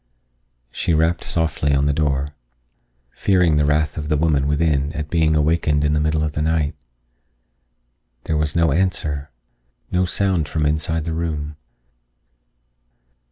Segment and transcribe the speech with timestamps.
[0.71, 2.29] She rapped softly on the door,
[3.11, 6.41] fearing the wrath of the woman within at being awakened in the middle of the
[6.41, 6.73] night.
[8.23, 9.29] There was no answer,
[9.91, 11.55] no sound from inside the room.